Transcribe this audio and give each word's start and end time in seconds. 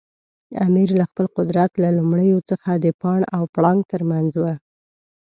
امیر 0.67 0.89
له 0.99 1.05
خپل 1.09 1.25
قدرت 1.37 1.71
له 1.81 1.89
لومړیو 1.97 2.39
څخه 2.49 2.71
د 2.75 2.85
پاڼ 3.01 3.19
او 3.35 3.43
پړانګ 3.53 3.79
ترمنځ 3.91 4.31
و. 4.37 4.43